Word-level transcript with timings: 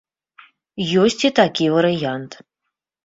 Ёсць 1.03 1.23
і 1.29 1.33
такі 1.41 1.65
варыянт. 1.77 2.31